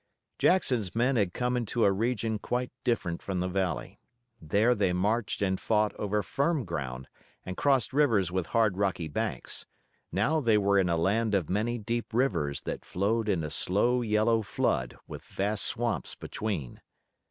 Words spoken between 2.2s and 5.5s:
quite different from the valley. There they marched